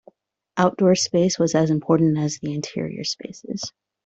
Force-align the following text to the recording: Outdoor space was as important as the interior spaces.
Outdoor 0.57 0.95
space 0.95 1.37
was 1.37 1.53
as 1.53 1.69
important 1.69 2.17
as 2.17 2.39
the 2.41 2.55
interior 2.55 3.03
spaces. 3.03 3.71